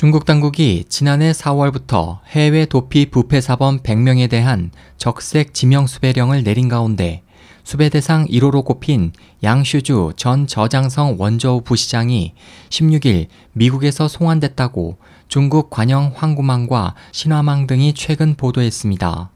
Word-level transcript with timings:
중국 0.00 0.24
당국이 0.24 0.86
지난해 0.88 1.30
4월부터 1.32 2.20
해외 2.28 2.64
도피 2.64 3.10
부패 3.10 3.42
사범 3.42 3.80
100명에 3.80 4.30
대한 4.30 4.70
적색 4.96 5.52
지명 5.52 5.86
수배령을 5.86 6.42
내린 6.42 6.70
가운데 6.70 7.22
수배 7.64 7.90
대상 7.90 8.24
1호로 8.24 8.64
꼽힌 8.64 9.12
양슈주 9.42 10.14
전 10.16 10.46
저장성 10.46 11.16
원저우 11.18 11.60
부시장이 11.60 12.32
16일 12.70 13.26
미국에서 13.52 14.08
송환됐다고 14.08 14.96
중국 15.28 15.68
관영 15.68 16.14
황구망과 16.16 16.94
신화망 17.12 17.66
등이 17.66 17.92
최근 17.92 18.36
보도했습니다. 18.36 19.28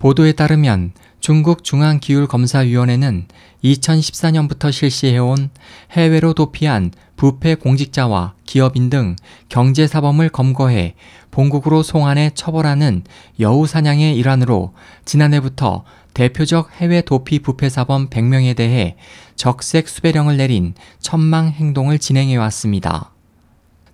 보도에 0.00 0.32
따르면 0.32 0.92
중국 1.20 1.62
중앙기율검사위원회는 1.62 3.26
2014년부터 3.62 4.72
실시해온 4.72 5.50
해외로 5.92 6.32
도피한 6.32 6.92
부패 7.16 7.54
공직자와 7.54 8.32
기업인 8.46 8.88
등 8.88 9.14
경제사범을 9.50 10.30
검거해 10.30 10.94
본국으로 11.30 11.82
송환해 11.82 12.30
처벌하는 12.34 13.04
여우 13.40 13.66
사냥의 13.66 14.16
일환으로 14.16 14.72
지난해부터 15.04 15.84
대표적 16.14 16.70
해외 16.80 17.02
도피 17.02 17.40
부패사범 17.40 18.08
100명에 18.08 18.56
대해 18.56 18.96
적색 19.36 19.86
수배령을 19.86 20.38
내린 20.38 20.72
천망 20.98 21.50
행동을 21.50 21.98
진행해 21.98 22.36
왔습니다. 22.36 23.12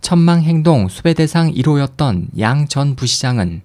천망 0.00 0.42
행동 0.42 0.86
수배 0.86 1.14
대상 1.14 1.52
1호였던 1.52 2.38
양 2.38 2.68
전 2.68 2.94
부시장은 2.94 3.62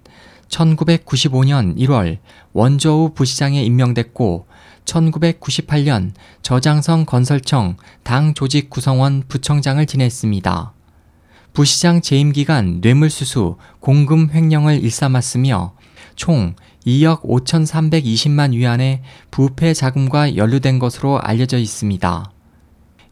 1995년 0.52 1.76
1월 1.78 2.18
원저우 2.52 3.14
부시장에 3.14 3.62
임명됐고 3.62 4.46
1998년 4.84 6.12
저장성 6.42 7.06
건설청 7.06 7.76
당 8.02 8.34
조직 8.34 8.68
구성원 8.68 9.24
부청장을 9.26 9.84
지냈습니다. 9.84 10.74
부시장 11.52 12.00
재임 12.00 12.32
기간 12.32 12.80
뇌물수수, 12.80 13.56
공금 13.80 14.30
횡령을 14.32 14.82
일삼았으며 14.82 15.74
총 16.16 16.54
2억 16.86 17.22
5,320만 17.22 18.52
위안의 18.52 19.02
부패 19.30 19.72
자금과 19.72 20.36
연루된 20.36 20.78
것으로 20.78 21.20
알려져 21.20 21.58
있습니다. 21.58 22.32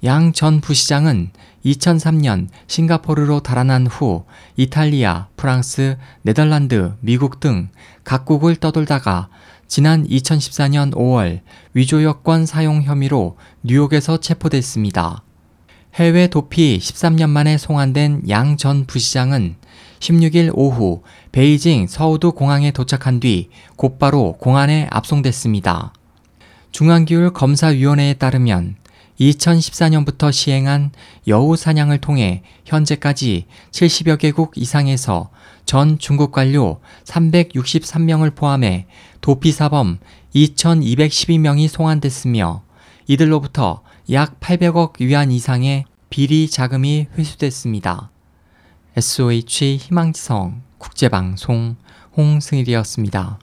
양 0.03 0.33
전 0.33 0.61
부시장은 0.61 1.31
2003년 1.65 2.49
싱가포르로 2.67 3.41
달아난 3.41 3.87
후 3.87 4.25
이탈리아, 4.57 5.29
프랑스, 5.37 5.99
네덜란드, 6.23 6.95
미국 7.01 7.39
등 7.39 7.69
각국을 8.05 8.57
떠돌다가 8.57 9.29
지난 9.69 10.07
2014년 10.07 10.95
5월 10.95 11.41
위조 11.75 12.03
여권 12.03 12.47
사용 12.47 12.83
혐의로 12.83 13.37
뉴욕에서 13.63 14.19
체포됐습니다. 14.19 15.23
해외 15.95 16.29
도피 16.29 16.79
13년 16.79 17.29
만에 17.29 17.59
송환된 17.59 18.23
양 18.31 18.57
전 18.57 18.87
부시장은 18.87 19.57
16일 19.99 20.51
오후 20.55 21.03
베이징 21.33 21.89
서우두 21.89 22.33
공항에 22.33 22.71
도착한 22.71 23.21
뒤 23.21 23.51
곧바로 23.77 24.33
공안에 24.41 24.89
압송됐습니다. 24.91 25.93
중앙기율 26.73 27.33
검사위원회에 27.33 28.15
따르면 28.15 28.77
2014년부터 29.21 30.33
시행한 30.33 30.93
여우 31.29 31.57
사냥을 31.57 31.99
통해 31.99 32.43
현재까지 32.65 33.47
70여 33.71 34.19
개국 34.19 34.53
이상에서 34.57 35.31
전 35.67 35.99
중국 35.99 36.33
관료 36.33 36.81
363명을 37.05 38.35
포함해 38.35 38.87
도피사범 39.21 39.99
2,212명이 40.35 41.69
송환됐으며 41.69 42.63
이들로부터 43.07 43.83
약 44.13 44.41
800억 44.41 45.01
위안 45.01 45.31
이상의 45.31 45.85
비리 46.09 46.49
자금이 46.49 47.09
회수됐습니다. 47.17 48.11
SOH 48.97 49.77
희망지성 49.77 50.63
국제방송 50.79 51.77
홍승일이었습니다. 52.17 53.39